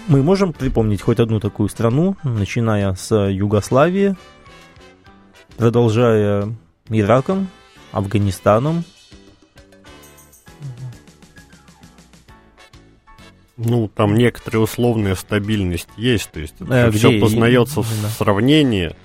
[0.10, 4.16] Мы можем припомнить хоть одну такую страну, начиная с Югославии,
[5.56, 6.52] продолжая
[6.90, 7.48] Ираком,
[7.92, 8.84] Афганистаном,
[13.62, 17.84] Ну, там некоторая условная стабильность есть, то есть это а, все познается и...
[17.84, 18.96] в сравнении.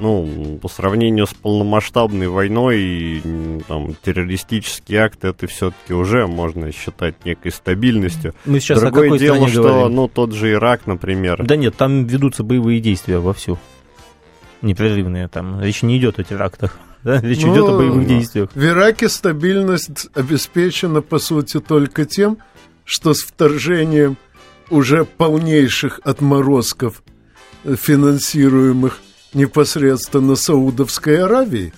[0.00, 7.24] Ну, по сравнению с полномасштабной войной и там, террористические акты, это все-таки уже можно считать
[7.24, 8.32] некой стабильностью.
[8.44, 9.96] Мы сейчас Другое о какой дело, что говорим?
[9.96, 11.44] ну, тот же Ирак, например.
[11.44, 13.58] Да нет, там ведутся боевые действия вовсю.
[14.62, 15.60] Непрерывные там.
[15.60, 16.78] Речь не идет о терактах.
[17.04, 17.20] Да?
[17.20, 18.50] Речь ну, идет о боевых действиях.
[18.52, 22.38] В Ираке стабильность обеспечена, по сути, только тем,
[22.84, 24.16] что с вторжением
[24.68, 27.04] уже полнейших отморозков,
[27.62, 28.98] э, финансируемых
[29.34, 31.72] непосредственно Саудовской Аравией,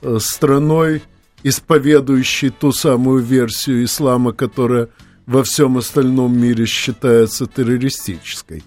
[0.00, 1.02] э, страной,
[1.42, 4.88] исповедующей ту самую версию ислама, которая
[5.26, 8.62] во всем остальном мире считается террористической,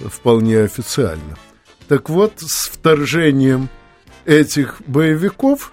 [0.00, 1.36] вполне официально.
[1.88, 3.68] Так вот, с вторжением
[4.24, 5.72] этих боевиков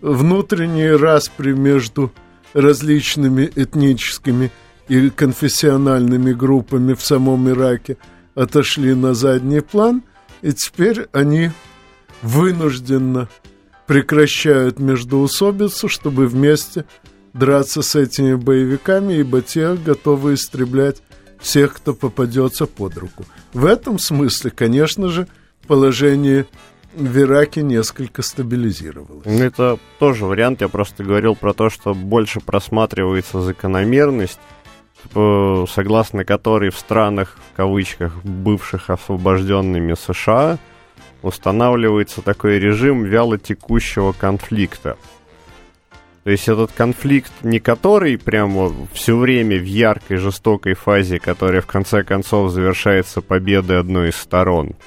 [0.00, 2.12] внутренние распри между
[2.52, 4.50] различными этническими
[4.88, 7.96] и конфессиональными группами в самом Ираке
[8.34, 10.02] отошли на задний план,
[10.42, 11.50] и теперь они
[12.22, 13.28] вынужденно
[13.86, 16.84] прекращают междоусобицу, чтобы вместе
[17.32, 21.02] драться с этими боевиками, ибо те готовы истреблять
[21.40, 23.24] всех, кто попадется под руку.
[23.52, 25.26] В этом смысле, конечно же,
[25.66, 26.46] положение
[26.94, 29.26] в Ираке несколько стабилизировалось.
[29.26, 30.60] Это тоже вариант.
[30.60, 34.40] Я просто говорил про то, что больше просматривается закономерность,
[35.12, 40.58] согласно которой в странах, в кавычках, бывших освобожденными США,
[41.22, 44.96] устанавливается такой режим вялотекущего конфликта.
[46.24, 51.66] То есть этот конфликт не который прямо все время в яркой, жестокой фазе, которая в
[51.66, 54.74] конце концов завершается победой одной из сторон–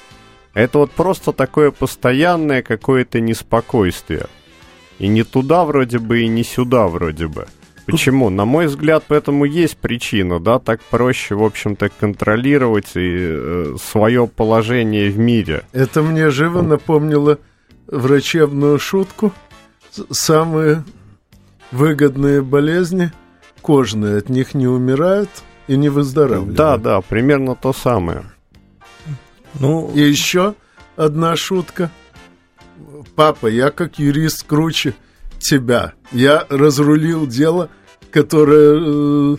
[0.54, 4.26] это вот просто такое постоянное какое-то неспокойствие.
[5.00, 7.48] И не туда вроде бы, и не сюда вроде бы.
[7.86, 8.30] Почему?
[8.30, 14.26] На мой взгляд, поэтому есть причина, да, так проще, в общем-то, контролировать и, э, свое
[14.26, 15.64] положение в мире.
[15.72, 17.38] Это мне живо напомнило
[17.86, 19.32] врачебную шутку.
[20.10, 20.84] Самые
[21.70, 23.12] выгодные болезни
[23.60, 25.30] кожные, от них не умирают
[25.68, 26.54] и не выздоравливают.
[26.54, 28.24] Да, да, примерно то самое.
[29.58, 29.90] Ну...
[29.94, 30.54] И еще
[30.96, 31.90] одна шутка.
[33.14, 34.94] Папа, я как юрист круче
[35.44, 35.92] тебя.
[36.12, 37.68] Я разрулил дело,
[38.10, 39.36] которое э,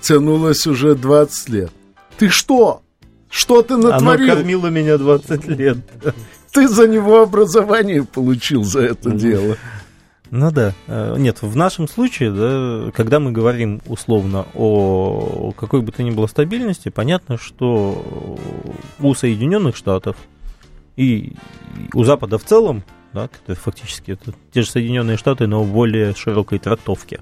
[0.00, 1.72] тянулось уже 20 лет.
[2.18, 2.82] Ты что?
[3.30, 4.32] Что ты натворил?
[4.32, 5.78] Оно кормило меня 20 лет.
[6.52, 9.56] Ты за него образование получил за это дело.
[10.30, 10.74] Ну да.
[10.86, 16.10] Э, нет, в нашем случае, да, когда мы говорим условно о какой бы то ни
[16.10, 18.36] было стабильности, понятно, что
[19.00, 20.16] у Соединенных Штатов
[20.96, 21.34] и
[21.94, 26.14] у Запада в целом, да, это фактически это те же Соединенные Штаты, но в более
[26.14, 27.20] широкой трактовке,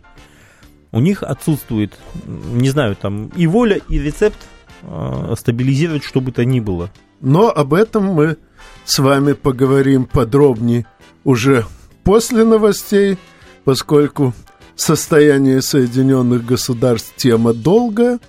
[0.92, 1.92] у них отсутствует,
[2.24, 4.38] не знаю, там и воля, и рецепт
[4.82, 6.90] э, стабилизировать что бы то ни было.
[7.20, 8.36] Но об этом мы
[8.84, 10.86] с вами поговорим подробнее
[11.24, 11.66] уже
[12.04, 13.18] после новостей,
[13.64, 14.32] поскольку
[14.76, 18.20] состояние Соединенных Государств тема долгая,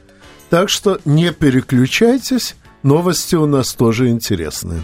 [0.50, 4.84] Так что не переключайтесь, новости у нас тоже интересные.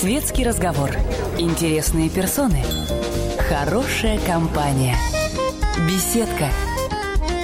[0.00, 0.90] Светский разговор.
[1.38, 2.64] Интересные персоны.
[3.48, 4.96] Хорошая компания.
[5.88, 6.48] Беседка.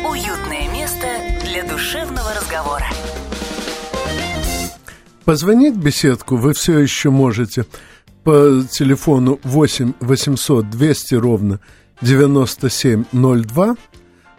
[0.05, 1.07] Уютное место
[1.45, 2.87] для душевного разговора.
[5.25, 7.67] Позвонить в беседку вы все еще можете
[8.25, 11.61] по телефону 8 800 200 ровно
[12.03, 13.77] 9702.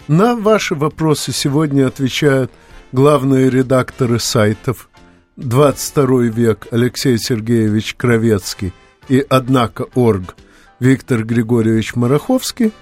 [0.10, 2.52] На ваши вопросы сегодня отвечают
[2.91, 4.89] главные редакторы сайтов
[5.38, 8.74] 22 век Алексей Сергеевич Кровецкий
[9.08, 10.36] и «Однако орг»
[10.80, 12.74] Виктор Григорьевич Мараховский.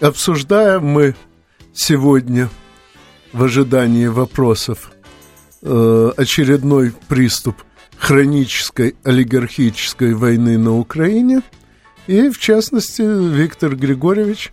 [0.00, 1.14] Обсуждаем мы
[1.72, 2.48] сегодня
[3.32, 4.90] в ожидании вопросов
[5.62, 7.56] э, очередной приступ
[7.96, 11.42] хронической олигархической войны на Украине.
[12.08, 14.50] И, в частности, Виктор Григорьевич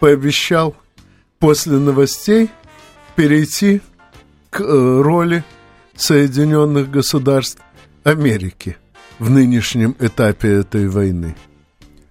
[0.00, 0.74] пообещал
[1.40, 2.48] после новостей
[3.16, 3.82] перейти
[4.48, 5.44] к э, роли
[5.96, 7.62] Соединенных Государств
[8.04, 8.76] Америки
[9.18, 11.34] в нынешнем этапе этой войны?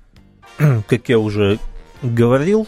[0.57, 1.59] Как я уже
[2.01, 2.67] говорил,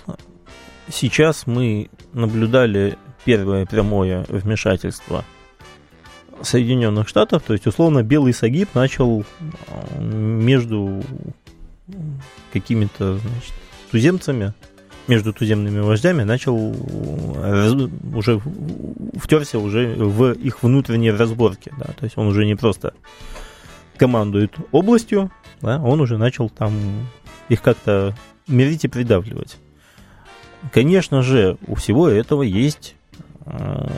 [0.90, 5.26] сейчас мы наблюдали первое прямое вмешательство
[6.42, 9.26] Соединенных Штатов, то есть, условно, белый сагиб начал
[9.68, 11.04] а, между
[12.54, 13.54] какими-то значит,
[13.92, 14.54] туземцами
[15.08, 16.76] между туземными вождями начал
[17.41, 17.74] раз,
[18.13, 18.41] уже
[19.15, 21.74] втерся уже в их внутренние разборки.
[21.80, 21.86] Да?
[21.86, 22.93] То есть он уже не просто
[23.98, 25.82] командует областью, да?
[25.82, 26.74] он уже начал там
[27.50, 28.15] их как-то
[28.48, 29.58] мирить и придавливать.
[30.74, 32.96] Конечно же, у всего этого есть
[33.46, 33.89] э,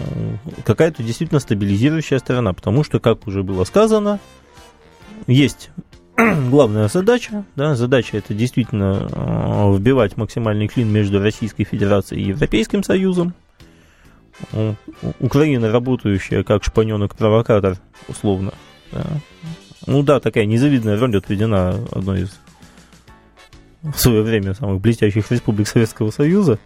[0.66, 4.20] какая-то действительно стабилизирующая сторона, потому что, как уже было сказано,
[5.26, 5.72] есть
[6.50, 12.84] главная задача, да, задача это действительно э, вбивать максимальный клин между Российской Федерацией и Европейским
[12.84, 13.34] Союзом.
[15.20, 17.78] Украина, работающая как шпаненок-провокатор,
[18.08, 18.54] условно.
[18.92, 19.04] Да.
[19.86, 22.40] Ну да, такая незавидная роль отведена одной из
[23.82, 26.60] в свое время самых блестящих республик Советского Союза.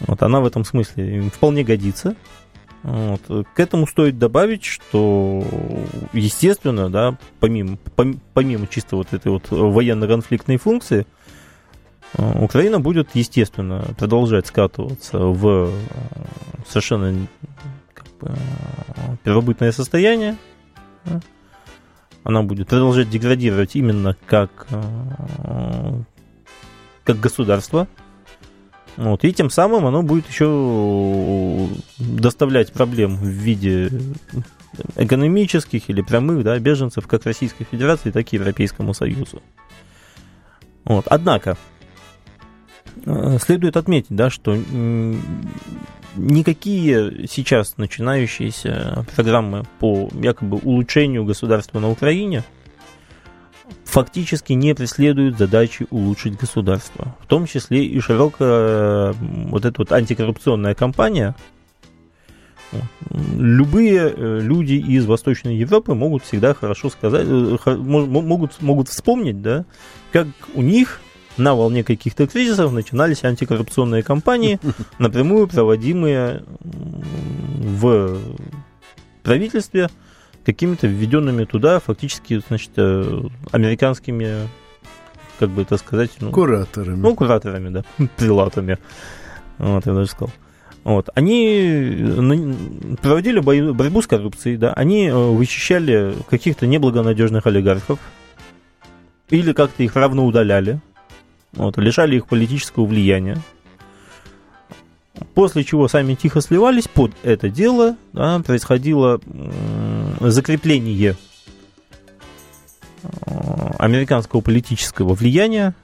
[0.00, 2.14] Вот она в этом смысле вполне годится.
[2.82, 3.20] Вот.
[3.54, 5.44] К этому стоит добавить, что,
[6.12, 7.76] естественно, да, помимо,
[8.34, 11.06] помимо чисто вот этой вот военно-конфликтной функции,
[12.14, 15.72] э, Украина будет, естественно, продолжать скатываться в э,
[16.66, 17.26] совершенно
[17.92, 18.34] как бы,
[19.24, 20.36] первобытное состояние.
[22.22, 26.02] Она будет продолжать деградировать именно как, э,
[27.04, 27.88] как государство,
[29.00, 33.90] вот, и тем самым оно будет еще доставлять проблем в виде
[34.94, 39.40] экономических или прямых да, беженцев как Российской Федерации, так и Европейскому Союзу.
[40.84, 41.06] Вот.
[41.08, 41.56] Однако,
[43.06, 44.54] э, следует отметить, да, что
[46.16, 52.44] никакие сейчас начинающиеся программы по якобы улучшению государства на Украине–
[53.84, 57.16] фактически не преследуют задачи улучшить государство.
[57.20, 61.34] В том числе и широкая вот эта вот антикоррупционная кампания.
[63.10, 69.64] Любые э, люди из Восточной Европы могут всегда хорошо сказать, э, могут, могут вспомнить, да,
[70.12, 71.00] как у них
[71.36, 74.60] на волне каких-то кризисов начинались антикоррупционные кампании,
[75.00, 78.20] напрямую проводимые в
[79.24, 79.88] правительстве–
[80.44, 83.22] какими-то введенными туда фактически, значит, э,
[83.52, 84.48] американскими,
[85.38, 86.10] как бы это сказать...
[86.20, 86.96] Ну, кураторами.
[86.96, 87.84] Ну, кураторами, да,
[88.16, 88.78] прилатами.
[89.58, 90.32] Вот, я даже сказал.
[90.82, 91.10] Вот.
[91.14, 97.98] Они проводили борьбу с коррупцией, да, они э, вычищали каких-то неблагонадежных олигархов
[99.28, 100.80] или как-то их равно удаляли,
[101.52, 103.38] вот, лишали их политического влияния.
[105.34, 109.20] После чего сами тихо сливались под это дело, да, происходило
[110.20, 111.16] закрепление
[113.02, 113.08] э,
[113.78, 115.74] американского политического влияния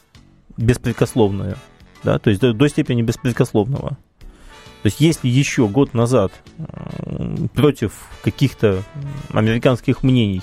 [0.56, 1.56] беспрекословное,
[2.04, 3.98] да, то есть до, до степени беспрекословного.
[4.82, 6.32] То есть если еще год назад
[7.54, 8.84] против каких-то
[9.32, 10.42] американских мнений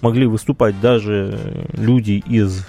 [0.00, 2.66] могли выступать даже люди из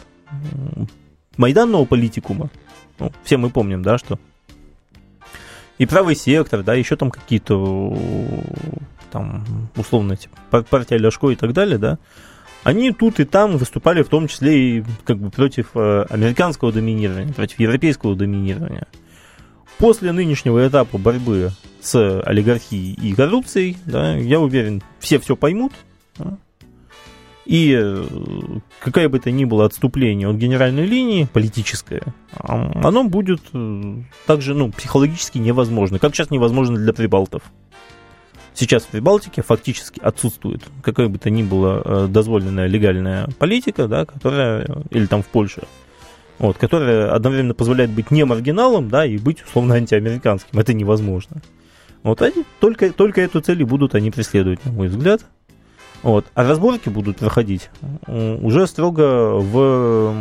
[1.38, 2.50] майданного политикума,
[3.00, 4.20] ну, все мы помним, да, что
[5.78, 7.98] и правый сектор, да, еще там какие-то
[9.12, 9.46] там,
[9.76, 12.00] условно, типа, партия Ляшко и так далее, да,
[12.64, 17.32] они тут и там выступали в том числе и как бы против э, американского доминирования,
[17.32, 18.88] против европейского доминирования.
[19.78, 21.52] После нынешнего этапа борьбы
[21.82, 25.74] с олигархией и коррупцией, да, я уверен, все все поймут.
[26.18, 26.38] Да,
[27.46, 28.06] и э,
[28.80, 32.02] какая бы то ни было отступление от генеральной линии, политическое,
[32.34, 37.44] оно будет э, также ну, психологически невозможно, как сейчас невозможно для прибалтов.
[38.56, 44.06] Сейчас в Прибалтике фактически отсутствует какая бы то ни была э, дозволенная легальная политика, да,
[44.06, 45.64] которая, или там в Польше,
[46.40, 50.58] вот, которая одновременно позволяет быть не маргиналом, да, и быть условно антиамериканским.
[50.58, 51.42] Это невозможно.
[52.02, 55.26] Вот они только, только эту цель и будут они преследовать, на мой взгляд.
[56.06, 56.28] Вот.
[56.36, 57.72] А разборки будут проходить
[58.08, 60.14] уже строго в,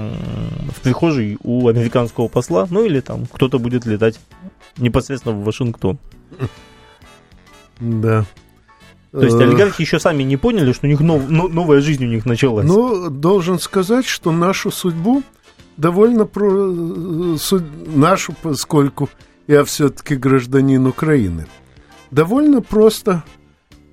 [0.70, 4.18] в прихожей у американского посла, ну или там кто-то будет летать
[4.78, 5.98] непосредственно в Вашингтон.
[7.80, 8.24] Да.
[9.12, 12.08] То есть э, олигархи еще сами не поняли, что у них нов, новая жизнь у
[12.08, 12.66] них началась.
[12.66, 15.22] Ну, должен сказать, что нашу судьбу
[15.76, 16.72] довольно про...
[17.94, 19.10] нашу, поскольку
[19.46, 21.46] я все-таки гражданин Украины,
[22.10, 23.22] довольно просто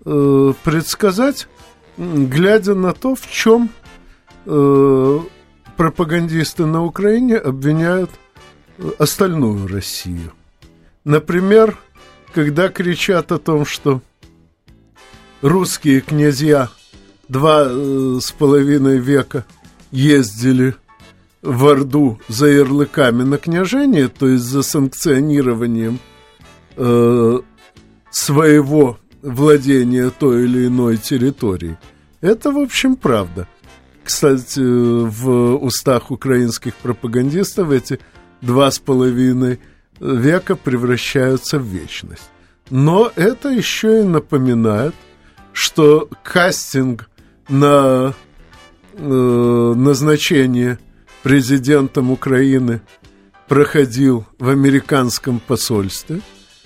[0.05, 1.49] э, предсказать,
[1.97, 3.69] глядя на то, в чем
[4.45, 5.19] э,
[5.77, 8.11] пропагандисты на Украине обвиняют
[8.77, 10.31] э, остальную Россию.
[11.03, 11.77] Например,
[12.33, 14.01] когда кричат о том, что
[15.41, 16.69] русские князья
[17.27, 19.45] два э, с половиной века
[19.91, 20.75] ездили
[21.41, 25.99] в Орду за ярлыками на княжение, то есть за санкционированием
[26.77, 27.39] э,
[28.11, 31.77] своего владения той или иной территории.
[32.21, 33.47] Это, в общем, правда.
[34.03, 37.99] Кстати, в устах украинских пропагандистов эти
[38.41, 39.59] два с половиной
[39.99, 42.29] века превращаются в вечность.
[42.69, 44.95] Но это еще и напоминает,
[45.53, 47.09] что кастинг
[47.49, 48.13] на
[48.93, 50.79] э, назначение
[51.21, 52.81] президентом Украины
[53.47, 56.21] проходил в американском посольстве,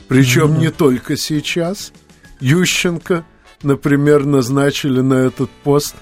[0.07, 0.59] причем mm-hmm.
[0.59, 1.91] не только сейчас.
[2.39, 3.25] Ющенко,
[3.63, 5.95] например, назначили на этот пост,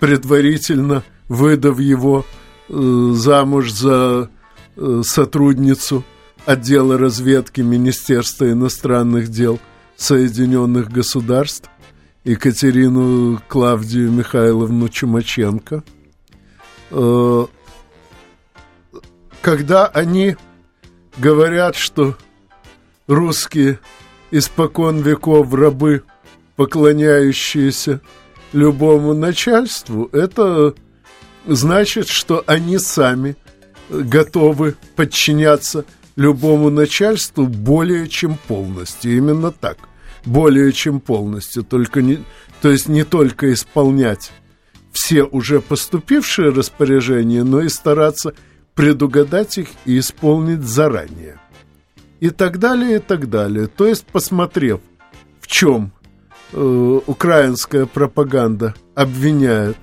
[0.00, 2.24] предварительно выдав его
[2.68, 4.30] э, замуж за
[4.76, 6.04] э, сотрудницу
[6.44, 9.58] отдела разведки Министерства иностранных дел
[9.96, 11.68] Соединенных Государств
[12.24, 15.82] Екатерину Клавдию Михайловну Чумаченко.
[16.90, 17.46] Э,
[19.40, 20.36] когда они
[21.18, 22.16] говорят, что
[23.06, 23.78] русские
[24.30, 26.02] испокон веков рабы,
[26.56, 28.00] поклоняющиеся
[28.52, 30.74] любому начальству, это
[31.46, 33.36] значит, что они сами
[33.88, 35.84] готовы подчиняться
[36.16, 39.16] любому начальству более чем полностью.
[39.16, 39.78] Именно так.
[40.24, 41.62] Более чем полностью.
[41.62, 42.24] Только не,
[42.60, 44.32] то есть не только исполнять
[44.96, 48.32] все уже поступившие распоряжения, но и стараться
[48.74, 51.38] предугадать их и исполнить заранее.
[52.20, 53.66] И так далее, и так далее.
[53.66, 54.80] То есть, посмотрев,
[55.40, 55.92] в чем
[56.52, 59.76] э, украинская пропаганда обвиняет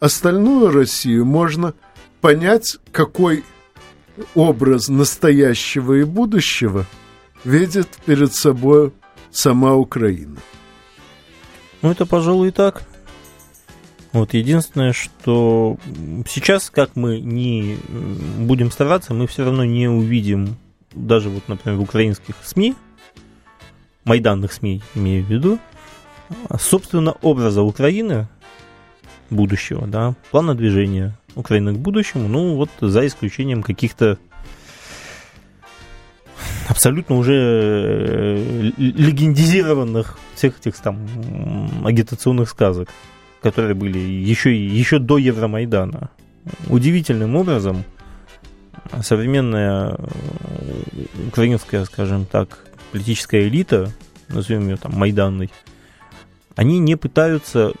[0.00, 1.74] остальную Россию, можно
[2.20, 3.44] понять, какой
[4.34, 6.86] образ настоящего и будущего
[7.44, 8.92] видит перед собой
[9.30, 10.38] сама Украина.
[11.82, 12.82] Ну, это, пожалуй, и так.
[14.12, 15.76] Вот единственное, что
[16.26, 17.76] сейчас, как мы не
[18.38, 20.56] будем стараться, мы все равно не увидим,
[20.96, 22.74] даже вот, например, в украинских СМИ,
[24.04, 25.58] майданных СМИ имею в виду,
[26.58, 28.28] собственно, образа Украины
[29.30, 34.18] будущего, да, плана движения, Украины к будущему, ну вот за исключением каких-то
[36.68, 41.06] абсолютно уже э, легендизированных всех этих там
[41.84, 42.88] агитационных сказок,
[43.42, 46.10] которые были еще, еще до Евромайдана.
[46.68, 47.84] Удивительным образом
[49.02, 49.98] современная
[51.28, 52.58] украинская, скажем так,
[52.92, 53.90] политическая элита,
[54.28, 55.50] назовем ее там майданной,
[56.54, 57.72] они не пытаются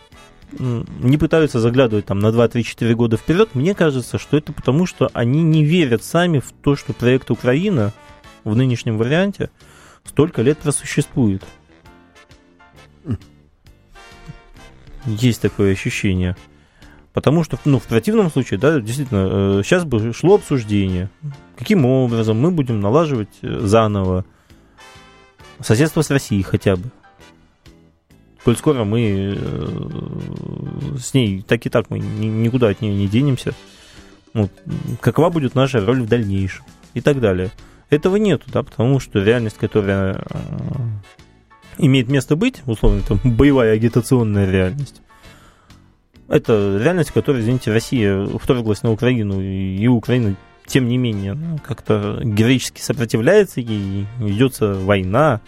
[0.58, 5.42] не пытаются заглядывать там на 2-3-4 года вперед, мне кажется, что это потому, что они
[5.42, 7.92] не верят сами в то, что проект Украина
[8.44, 9.50] в нынешнем варианте
[10.04, 11.42] столько лет просуществует.
[15.04, 16.36] Есть такое ощущение.
[17.16, 21.08] Потому что, ну, в противном случае, да, действительно, сейчас э, бы шло обсуждение,
[21.56, 24.26] каким образом мы будем налаживать э, заново
[25.60, 26.90] соседство с Россией хотя бы
[28.44, 33.54] коль скоро мы э, с ней так и так мы никуда от нее не денемся,
[34.34, 34.52] вот,
[35.00, 37.50] какова будет наша роль в дальнейшем и так далее.
[37.88, 40.22] Этого нету, да, потому что реальность, которая,
[41.78, 45.00] имеет место быть, условно, там, боевая агитационная реальность.
[46.28, 50.34] Это реальность, в которой, извините, Россия вторглась на Украину, и Украина,
[50.66, 55.40] тем не менее, ну, как-то героически сопротивляется ей, ведется война,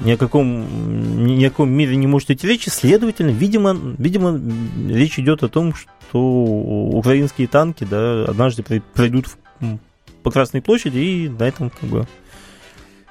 [0.00, 4.40] ни о каком, ни о каком мире не может идти речи, следовательно, видимо, видимо,
[4.88, 8.62] речь идет о том, что украинские танки да, однажды
[8.94, 9.26] пройдут
[10.22, 12.06] по Красной площади, и на этом как бы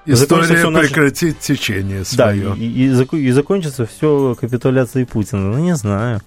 [0.06, 1.48] История прекратит наше...
[1.56, 2.50] течение свое.
[2.50, 5.52] Да, и, и, и закончится все капитуляцией Путина.
[5.52, 6.22] Ну, не знаю.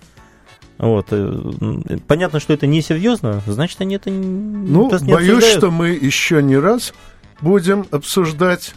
[0.79, 1.07] Вот.
[1.11, 5.59] Э, понятно, что это несерьезно, значит, они это Ну, не боюсь, обсуждают.
[5.59, 6.95] что мы еще не раз
[7.41, 8.75] будем обсуждать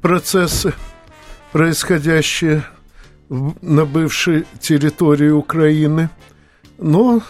[0.00, 0.74] процессы,
[1.52, 2.64] происходящие
[3.28, 6.10] на бывшей территории Украины.
[6.78, 7.22] Но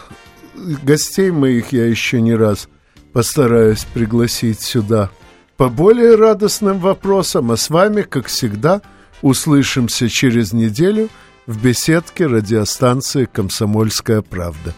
[0.83, 2.67] гостей моих я еще не раз
[3.13, 5.09] постараюсь пригласить сюда
[5.57, 8.81] по более радостным вопросам, а с вами, как всегда,
[9.21, 11.09] услышимся через неделю
[11.47, 14.73] в беседке радиостанции «Комсомольская правда».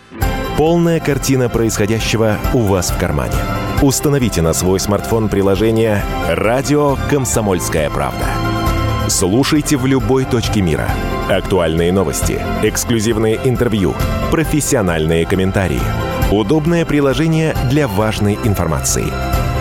[0.58, 3.36] Полная картина происходящего у вас в кармане.
[3.82, 8.26] Установите на свой смартфон приложение «Радио Комсомольская правда».
[9.10, 10.90] Слушайте в любой точке мира.
[11.30, 13.96] Актуальные новости, эксклюзивные интервью,
[14.32, 15.82] профессиональные комментарии.
[16.32, 19.08] Удобное приложение для важной информации–